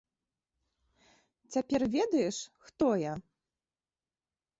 Цяпер 1.55 1.81
ведаеш, 1.95 2.35
хто 2.69 2.87
я? 3.03 3.13